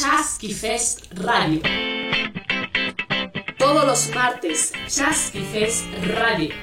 Chasqui 0.00 0.54
Fest 0.54 1.12
Radio. 1.12 1.60
Todos 3.58 3.84
los 3.84 4.08
martes, 4.14 4.72
Chasqui 4.88 5.40
Fest 5.40 5.84
Radio. 6.16 6.54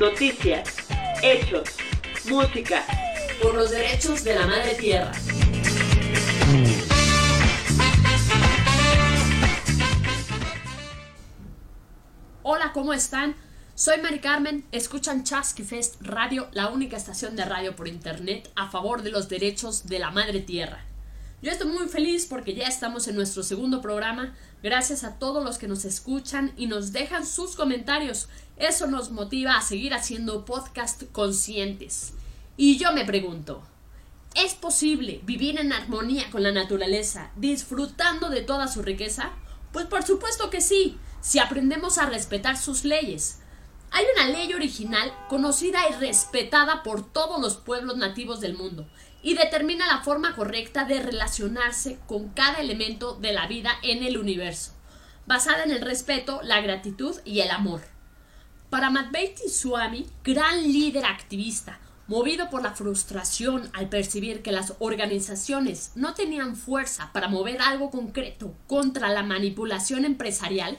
Noticias, 0.00 0.86
hechos, 1.22 1.68
música, 2.30 2.82
por 3.42 3.54
los 3.56 3.70
derechos 3.70 4.24
de 4.24 4.36
la 4.36 4.46
madre 4.46 4.74
tierra. 4.76 5.12
Hola, 12.42 12.72
¿cómo 12.72 12.94
están? 12.94 13.36
Soy 13.74 14.00
Mari 14.00 14.20
Carmen, 14.20 14.64
escuchan 14.72 15.24
Chasqui 15.24 15.62
Fest 15.62 15.96
Radio, 16.00 16.48
la 16.52 16.68
única 16.68 16.96
estación 16.96 17.36
de 17.36 17.44
radio 17.44 17.76
por 17.76 17.86
internet 17.86 18.50
a 18.56 18.70
favor 18.70 19.02
de 19.02 19.10
los 19.10 19.28
derechos 19.28 19.88
de 19.88 19.98
la 19.98 20.10
madre 20.10 20.40
tierra. 20.40 20.86
Yo 21.40 21.52
estoy 21.52 21.68
muy 21.68 21.86
feliz 21.86 22.26
porque 22.26 22.54
ya 22.54 22.66
estamos 22.66 23.06
en 23.06 23.14
nuestro 23.14 23.44
segundo 23.44 23.80
programa. 23.80 24.34
Gracias 24.60 25.04
a 25.04 25.20
todos 25.20 25.44
los 25.44 25.56
que 25.56 25.68
nos 25.68 25.84
escuchan 25.84 26.52
y 26.56 26.66
nos 26.66 26.90
dejan 26.90 27.24
sus 27.24 27.54
comentarios. 27.54 28.28
Eso 28.56 28.88
nos 28.88 29.12
motiva 29.12 29.56
a 29.56 29.62
seguir 29.62 29.94
haciendo 29.94 30.44
podcast 30.44 31.04
conscientes. 31.12 32.14
Y 32.56 32.76
yo 32.76 32.92
me 32.92 33.04
pregunto, 33.04 33.62
¿es 34.34 34.54
posible 34.54 35.20
vivir 35.22 35.60
en 35.60 35.72
armonía 35.72 36.28
con 36.32 36.42
la 36.42 36.50
naturaleza, 36.50 37.30
disfrutando 37.36 38.30
de 38.30 38.42
toda 38.42 38.66
su 38.66 38.82
riqueza? 38.82 39.30
Pues 39.72 39.86
por 39.86 40.02
supuesto 40.02 40.50
que 40.50 40.60
sí, 40.60 40.98
si 41.20 41.38
aprendemos 41.38 41.98
a 41.98 42.06
respetar 42.06 42.58
sus 42.58 42.84
leyes. 42.84 43.38
Hay 43.92 44.04
una 44.16 44.28
ley 44.28 44.52
original 44.52 45.14
conocida 45.28 45.88
y 45.88 45.94
respetada 46.00 46.82
por 46.82 47.08
todos 47.08 47.40
los 47.40 47.56
pueblos 47.56 47.96
nativos 47.96 48.40
del 48.40 48.54
mundo 48.54 48.88
y 49.22 49.34
determina 49.34 49.86
la 49.86 50.02
forma 50.02 50.34
correcta 50.34 50.84
de 50.84 51.02
relacionarse 51.02 51.98
con 52.06 52.28
cada 52.30 52.58
elemento 52.58 53.14
de 53.14 53.32
la 53.32 53.46
vida 53.46 53.72
en 53.82 54.02
el 54.02 54.16
universo, 54.18 54.72
basada 55.26 55.64
en 55.64 55.70
el 55.70 55.80
respeto, 55.80 56.40
la 56.42 56.60
gratitud 56.60 57.16
y 57.24 57.40
el 57.40 57.50
amor. 57.50 57.82
Para 58.70 58.90
Madhveti 58.90 59.48
Swami, 59.48 60.06
gran 60.22 60.62
líder 60.62 61.06
activista, 61.06 61.80
movido 62.06 62.48
por 62.48 62.62
la 62.62 62.72
frustración 62.72 63.70
al 63.74 63.88
percibir 63.88 64.42
que 64.42 64.52
las 64.52 64.74
organizaciones 64.78 65.92
no 65.94 66.14
tenían 66.14 66.56
fuerza 66.56 67.10
para 67.12 67.28
mover 67.28 67.60
algo 67.60 67.90
concreto 67.90 68.54
contra 68.66 69.10
la 69.10 69.22
manipulación 69.22 70.04
empresarial, 70.04 70.78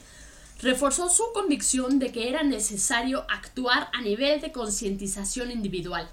reforzó 0.61 1.09
su 1.09 1.23
convicción 1.33 2.00
de 2.00 2.11
que 2.11 2.30
era 2.30 2.44
necesario 2.44 3.25
actuar 3.30 3.89
a 3.94 4.02
nivel 4.02 4.41
de 4.41 4.52
concientización 4.52 5.52
individual. 5.52 6.09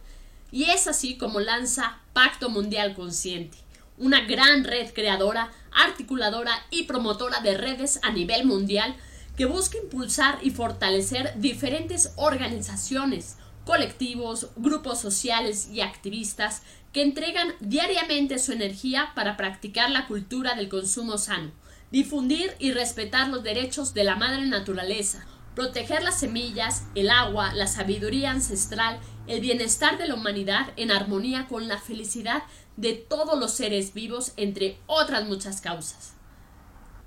Y 0.51 0.65
es 0.65 0.87
así 0.87 1.17
como 1.17 1.41
lanza 1.41 1.99
Pacto 2.13 2.49
Mundial 2.49 2.95
Consciente, 2.95 3.59
una 3.99 4.23
gran 4.27 4.65
red 4.65 4.93
creadora, 4.93 5.51
articuladora 5.73 6.53
y 6.71 6.85
promotora 6.85 7.41
de 7.41 7.57
redes 7.57 8.01
a 8.03 8.11
nivel 8.11 8.47
mundial 8.47 8.97
que 9.37 9.45
busca 9.45 9.79
impulsar 9.79 10.39
y 10.43 10.51
fortalecer 10.51 11.35
diferentes 11.37 12.13
organizaciones, 12.17 13.37
colectivos, 13.65 14.49
grupos 14.57 15.01
sociales 15.01 15.69
y 15.71 15.81
activistas 15.81 16.63
que 16.93 17.03
entregan 17.03 17.53
diariamente 17.61 18.39
su 18.39 18.53
energía 18.53 19.13
para 19.15 19.37
practicar 19.37 19.91
la 19.91 20.07
cultura 20.07 20.55
del 20.55 20.69
consumo 20.69 21.19
sano, 21.19 21.51
difundir 21.91 22.55
y 22.59 22.73
respetar 22.73 23.29
los 23.29 23.43
derechos 23.43 23.93
de 23.93 24.05
la 24.05 24.17
madre 24.17 24.47
naturaleza, 24.47 25.27
proteger 25.55 26.03
las 26.03 26.21
semillas, 26.21 26.85
el 26.95 27.11
agua, 27.11 27.53
la 27.53 27.67
sabiduría 27.67 28.31
ancestral, 28.31 28.99
el 29.27 29.41
bienestar 29.41 29.99
de 29.99 30.07
la 30.07 30.15
humanidad 30.15 30.73
en 30.77 30.91
armonía 30.91 31.47
con 31.49 31.69
la 31.69 31.79
felicidad 31.79 32.43
de 32.77 32.95
todos 32.95 33.39
los 33.39 33.53
seres 33.53 33.95
vivos, 33.95 34.33
entre 34.37 34.79
otras 34.87 35.27
muchas 35.27 35.61
causas. 35.61 36.15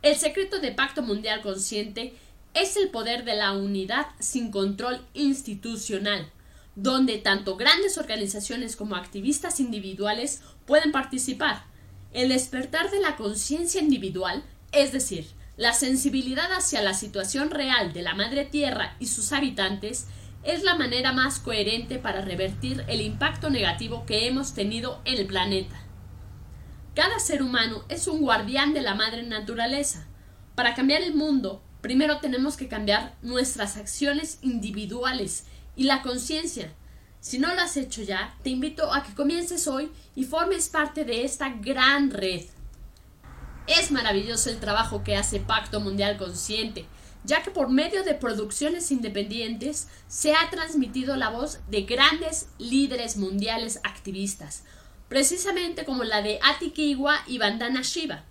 El 0.02 0.16
secreto 0.16 0.60
de 0.60 0.72
Pacto 0.72 1.02
Mundial 1.02 1.42
Consciente 1.42 2.14
es 2.54 2.78
el 2.78 2.90
poder 2.90 3.26
de 3.26 3.36
la 3.36 3.52
unidad 3.54 4.08
sin 4.20 4.52
control 4.52 5.06
institucional, 5.14 6.32
donde 6.76 7.18
tanto 7.18 7.58
grandes 7.58 7.98
organizaciones 7.98 8.76
como 8.76 8.96
activistas 8.96 9.60
individuales 9.60 10.42
pueden 10.66 10.92
participar. 10.92 11.64
El 12.14 12.30
despertar 12.30 12.90
de 12.90 13.02
la 13.02 13.16
conciencia 13.18 13.82
individual 13.82 14.44
es 14.72 14.92
decir, 14.92 15.26
la 15.58 15.74
sensibilidad 15.74 16.52
hacia 16.54 16.82
la 16.82 16.94
situación 16.94 17.50
real 17.50 17.92
de 17.92 18.02
la 18.02 18.14
Madre 18.14 18.46
Tierra 18.46 18.96
y 19.00 19.08
sus 19.08 19.34
habitantes 19.34 20.06
es 20.44 20.64
la 20.64 20.76
manera 20.76 21.12
más 21.12 21.40
coherente 21.40 22.00
para 22.00 22.22
revertir 22.22 22.84
el 22.88 23.02
impacto 23.02 23.50
negativo 23.50 24.06
que 24.06 24.28
hemos 24.28 24.54
tenido 24.54 25.02
en 25.06 25.18
el 25.18 25.28
planeta. 25.28 25.76
Cada 26.96 27.20
ser 27.20 27.44
humano 27.44 27.84
es 27.90 28.08
un 28.08 28.22
guardián 28.22 28.74
de 28.74 28.82
la 28.82 28.96
madre 28.96 29.24
naturaleza. 29.24 30.08
Para 30.56 30.76
cambiar 30.76 31.02
el 31.02 31.14
mundo, 31.14 31.62
primero 31.82 32.20
tenemos 32.20 32.58
que 32.58 32.68
cambiar 32.68 33.16
nuestras 33.22 33.78
acciones 33.78 34.40
individuales 34.42 35.46
y 35.76 35.84
la 35.84 36.02
conciencia. 36.02 36.74
Si 37.22 37.38
no 37.38 37.54
lo 37.54 37.62
has 37.62 37.78
hecho 37.78 38.02
ya, 38.02 38.36
te 38.44 38.50
invito 38.50 38.94
a 38.94 39.04
que 39.04 39.14
comiences 39.14 39.68
hoy 39.68 39.92
y 40.16 40.24
formes 40.24 40.70
parte 40.70 41.06
de 41.06 41.24
esta 41.26 41.50
gran 41.50 42.12
red. 42.12 42.46
Es 43.68 43.92
maravilloso 43.92 44.50
el 44.50 44.60
trabajo 44.60 45.04
que 45.04 45.16
hace 45.16 45.40
Pacto 45.40 45.80
Mundial 45.80 46.18
Consciente, 46.18 46.86
ya 47.24 47.44
que 47.44 47.52
por 47.52 47.70
medio 47.70 48.04
de 48.04 48.14
producciones 48.14 48.92
independientes 48.92 49.88
se 50.08 50.34
ha 50.34 50.50
transmitido 50.50 51.16
la 51.16 51.30
voz 51.30 51.60
de 51.70 51.84
grandes 51.84 52.50
líderes 52.58 53.18
mundiales 53.18 53.80
activistas, 53.84 54.64
precisamente 55.08 55.86
como 55.86 56.04
la 56.04 56.22
de 56.22 56.40
Atikiwa 56.42 57.24
y 57.28 57.38
Bandana 57.38 57.82
Shiva. 57.82 58.24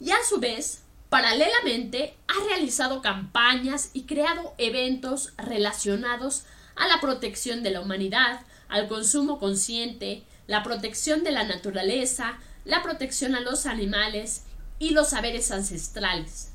Y 0.00 0.10
a 0.10 0.24
su 0.28 0.38
vez, 0.38 0.82
paralelamente, 1.08 2.16
ha 2.28 2.44
realizado 2.48 3.02
campañas 3.02 3.90
y 3.92 4.04
creado 4.04 4.54
eventos 4.58 5.32
relacionados 5.36 6.44
a 6.76 6.86
la 6.86 7.00
protección 7.00 7.62
de 7.62 7.70
la 7.70 7.80
humanidad, 7.80 8.40
al 8.68 8.88
consumo 8.88 9.38
consciente, 9.38 10.24
la 10.46 10.62
protección 10.62 11.24
de 11.24 11.32
la 11.32 11.44
naturaleza, 11.44 12.38
la 12.64 12.82
protección 12.82 13.34
a 13.34 13.40
los 13.40 13.66
animales 13.66 14.44
y 14.78 14.90
los 14.90 15.10
saberes 15.10 15.50
ancestrales. 15.50 16.52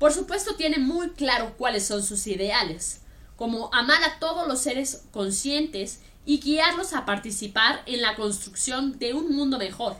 Por 0.00 0.14
supuesto 0.14 0.54
tiene 0.54 0.78
muy 0.78 1.10
claro 1.10 1.56
cuáles 1.58 1.86
son 1.86 2.02
sus 2.02 2.26
ideales, 2.26 3.02
como 3.36 3.68
amar 3.74 4.02
a 4.02 4.18
todos 4.18 4.48
los 4.48 4.58
seres 4.60 5.02
conscientes 5.12 6.00
y 6.24 6.40
guiarlos 6.40 6.94
a 6.94 7.04
participar 7.04 7.82
en 7.84 8.00
la 8.00 8.16
construcción 8.16 8.98
de 8.98 9.12
un 9.12 9.36
mundo 9.36 9.58
mejor. 9.58 9.98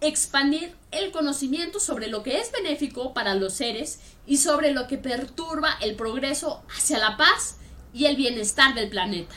Expandir 0.00 0.76
el 0.92 1.10
conocimiento 1.10 1.80
sobre 1.80 2.06
lo 2.06 2.22
que 2.22 2.38
es 2.38 2.52
benéfico 2.52 3.12
para 3.12 3.34
los 3.34 3.54
seres 3.54 3.98
y 4.28 4.36
sobre 4.36 4.70
lo 4.72 4.86
que 4.86 4.96
perturba 4.96 5.76
el 5.80 5.96
progreso 5.96 6.62
hacia 6.76 6.98
la 6.98 7.16
paz 7.16 7.56
y 7.92 8.04
el 8.04 8.14
bienestar 8.14 8.76
del 8.76 8.90
planeta. 8.90 9.34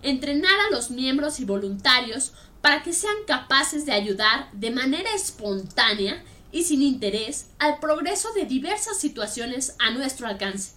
Entrenar 0.00 0.58
a 0.66 0.70
los 0.70 0.90
miembros 0.90 1.40
y 1.40 1.44
voluntarios 1.44 2.32
para 2.62 2.82
que 2.82 2.94
sean 2.94 3.16
capaces 3.26 3.84
de 3.84 3.92
ayudar 3.92 4.50
de 4.52 4.70
manera 4.70 5.12
espontánea 5.14 6.24
y 6.52 6.64
sin 6.64 6.82
interés 6.82 7.46
al 7.58 7.78
progreso 7.78 8.32
de 8.32 8.44
diversas 8.44 8.98
situaciones 8.98 9.74
a 9.78 9.90
nuestro 9.90 10.26
alcance. 10.26 10.72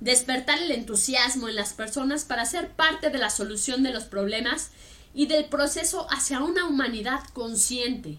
Despertar 0.00 0.58
el 0.58 0.72
entusiasmo 0.72 1.48
en 1.48 1.56
las 1.56 1.74
personas 1.74 2.24
para 2.24 2.44
ser 2.44 2.70
parte 2.70 3.10
de 3.10 3.18
la 3.18 3.30
solución 3.30 3.82
de 3.82 3.92
los 3.92 4.04
problemas 4.04 4.70
y 5.14 5.26
del 5.26 5.44
proceso 5.46 6.06
hacia 6.10 6.40
una 6.40 6.66
humanidad 6.66 7.20
consciente. 7.32 8.18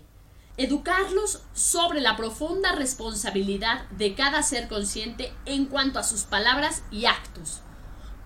Educarlos 0.55 1.41
sobre 1.53 1.99
la 1.99 2.15
profunda 2.15 2.73
responsabilidad 2.73 3.89
de 3.91 4.13
cada 4.13 4.43
ser 4.43 4.67
consciente 4.67 5.33
en 5.45 5.65
cuanto 5.65 5.99
a 5.99 6.03
sus 6.03 6.21
palabras 6.21 6.83
y 6.91 7.05
actos. 7.05 7.61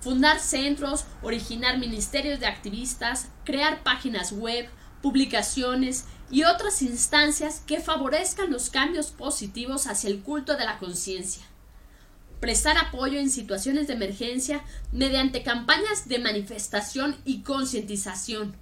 Fundar 0.02 0.40
centros, 0.40 1.06
originar 1.22 1.80
ministerios 1.80 2.40
de 2.40 2.46
activistas, 2.46 3.30
crear 3.44 3.82
páginas 3.84 4.34
web, 4.34 4.70
publicaciones 5.02 6.06
y 6.30 6.44
otras 6.44 6.82
instancias 6.82 7.62
que 7.66 7.80
favorezcan 7.80 8.52
los 8.52 8.70
cambios 8.70 9.08
positivos 9.08 9.88
hacia 9.88 10.10
el 10.10 10.22
culto 10.22 10.58
de 10.58 10.66
la 10.66 10.78
conciencia. 10.78 11.44
Prestar 12.40 12.78
apoyo 12.78 13.20
en 13.20 13.30
situaciones 13.30 13.88
de 13.88 13.94
emergencia 13.94 14.64
mediante 14.92 15.44
campañas 15.44 16.08
de 16.08 16.20
manifestación 16.20 17.18
y 17.26 17.42
concientización. 17.42 18.56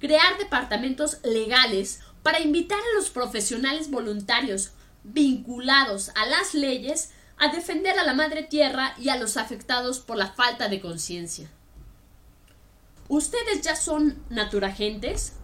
Crear 0.00 0.38
departamentos 0.38 1.18
legales 1.22 2.00
para 2.22 2.40
invitar 2.40 2.78
a 2.78 2.96
los 2.98 3.10
profesionales 3.10 3.90
voluntarios 3.90 4.72
vinculados 5.04 6.10
a 6.16 6.26
las 6.26 6.54
leyes 6.54 7.10
a 7.38 7.48
defender 7.48 7.98
a 7.98 8.04
la 8.04 8.14
madre 8.14 8.42
tierra 8.42 8.94
y 8.98 9.10
a 9.10 9.16
los 9.16 9.36
afectados 9.36 10.00
por 10.00 10.16
la 10.16 10.32
falta 10.32 10.68
de 10.68 10.80
conciencia. 10.80 11.48
¿Ustedes 13.08 13.62
ya 13.62 13.76
son 13.76 14.22
naturagentes? 14.28 15.34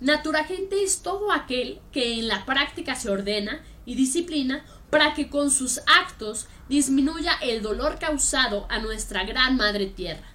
Naturagente 0.00 0.82
es 0.82 1.00
todo 1.00 1.32
aquel 1.32 1.80
que 1.90 2.18
en 2.18 2.28
la 2.28 2.44
práctica 2.44 2.94
se 2.94 3.08
ordena 3.08 3.62
y 3.86 3.94
disciplina 3.94 4.64
para 4.90 5.14
que 5.14 5.30
con 5.30 5.50
sus 5.50 5.80
actos 5.86 6.48
disminuya 6.68 7.32
el 7.40 7.62
dolor 7.62 7.98
causado 7.98 8.66
a 8.68 8.78
nuestra 8.78 9.24
gran 9.24 9.56
madre 9.56 9.86
tierra. 9.86 10.28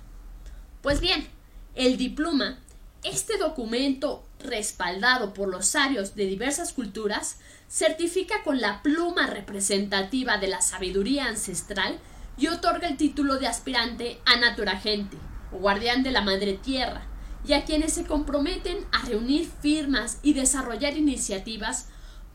Pues 0.81 0.99
bien, 0.99 1.27
el 1.75 1.97
diploma 1.97 2.57
Este 3.03 3.39
documento, 3.39 4.23
respaldado 4.39 5.33
por 5.33 5.49
los 5.49 5.65
sabios 5.65 6.13
de 6.13 6.27
diversas 6.27 6.71
culturas, 6.71 7.39
certifica 7.67 8.43
con 8.43 8.61
la 8.61 8.83
pluma 8.83 9.25
representativa 9.25 10.37
de 10.37 10.47
la 10.47 10.61
sabiduría 10.61 11.25
ancestral 11.25 11.99
y 12.37 12.47
otorga 12.47 12.87
el 12.87 12.97
título 12.97 13.37
de 13.37 13.47
aspirante 13.47 14.19
a 14.25 14.37
naturagente, 14.37 15.17
o 15.51 15.57
guardián 15.57 16.03
de 16.03 16.11
la 16.11 16.21
madre 16.21 16.53
tierra, 16.53 17.07
y 17.47 17.53
a 17.53 17.65
quienes 17.65 17.93
se 17.93 18.05
comprometen 18.05 18.77
a 18.91 19.05
reunir 19.05 19.49
firmas 19.61 20.19
y 20.21 20.33
desarrollar 20.33 20.97
iniciativas 20.97 21.87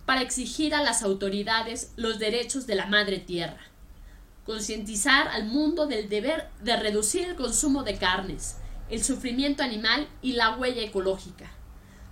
para 0.04 0.22
exigir 0.22 0.74
a 0.74 0.82
las 0.82 1.02
autoridades 1.02 1.92
los 1.96 2.18
derechos 2.18 2.66
de 2.66 2.76
la 2.76 2.86
madre 2.86 3.18
tierra. 3.18 3.60
Concientizar 4.44 5.28
al 5.28 5.46
mundo 5.46 5.86
del 5.86 6.08
deber 6.08 6.48
de 6.62 6.76
reducir 6.76 7.24
el 7.24 7.34
consumo 7.34 7.82
de 7.82 7.96
carnes, 7.96 8.56
el 8.88 9.02
sufrimiento 9.02 9.62
animal 9.62 10.08
y 10.22 10.32
la 10.32 10.56
huella 10.56 10.82
ecológica. 10.82 11.50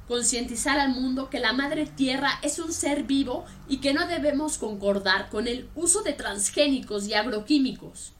Concientizar 0.08 0.78
al 0.78 0.90
mundo 0.90 1.30
que 1.30 1.40
la 1.40 1.52
madre 1.52 1.86
tierra 1.86 2.40
es 2.42 2.58
un 2.58 2.72
ser 2.72 3.04
vivo 3.04 3.44
y 3.68 3.78
que 3.78 3.94
no 3.94 4.06
debemos 4.06 4.58
concordar 4.58 5.30
con 5.30 5.48
el 5.48 5.68
uso 5.74 6.02
de 6.02 6.12
transgénicos 6.12 7.06
y 7.06 7.14
agroquímicos. 7.14 8.12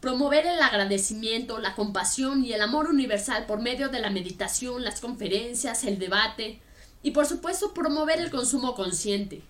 Promover 0.00 0.46
el 0.46 0.62
agradecimiento, 0.62 1.58
la 1.58 1.74
compasión 1.74 2.44
y 2.44 2.52
el 2.52 2.62
amor 2.62 2.86
universal 2.88 3.46
por 3.46 3.60
medio 3.60 3.88
de 3.88 3.98
la 4.00 4.10
meditación, 4.10 4.84
las 4.84 5.00
conferencias, 5.00 5.82
el 5.84 5.98
debate 5.98 6.60
y 7.02 7.10
por 7.12 7.24
supuesto 7.26 7.72
promover 7.72 8.20
el 8.20 8.30
consumo 8.30 8.74
consciente. 8.74 9.42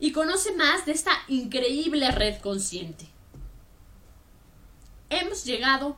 y 0.00 0.10
conoce 0.12 0.56
más 0.56 0.86
de 0.86 0.92
esta 0.92 1.12
increíble 1.28 2.10
red 2.10 2.40
consciente. 2.40 3.06
Hemos 5.10 5.44
llegado 5.44 5.96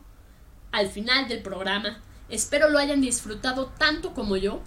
al 0.73 0.89
final 0.89 1.29
del 1.29 1.43
programa. 1.43 2.03
Espero 2.29 2.69
lo 2.69 2.79
hayan 2.79 3.01
disfrutado 3.01 3.67
tanto 3.79 4.15
como 4.15 4.37
yo. 4.37 4.61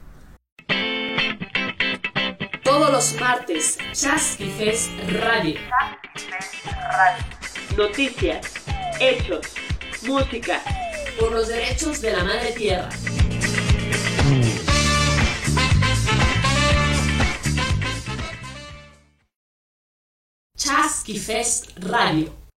Todos 2.75 2.91
los 2.91 3.21
martes, 3.21 3.77
Chasqui 3.93 4.51
Fest 4.51 4.91
Radio. 5.07 5.57
Noticias, 7.77 8.51
hechos, 8.99 9.47
música, 10.01 10.61
por 11.17 11.31
los 11.31 11.47
derechos 11.47 12.01
de 12.01 12.11
la 12.11 12.25
madre 12.25 12.51
tierra. 12.51 12.89
Chasqui 20.57 21.17
Fest 21.17 21.77
Radio. 21.77 22.44